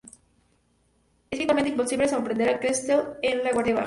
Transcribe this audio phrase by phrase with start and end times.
[1.29, 3.79] Es virtualmente imposible sorprender a Castle con la guardia baja.